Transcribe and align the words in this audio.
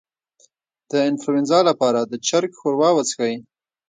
د 0.91 0.91
انفلونزا 1.09 1.59
لپاره 1.69 1.99
د 2.01 2.13
چرګ 2.27 2.51
ښوروا 2.59 2.89
وڅښئ 2.93 3.33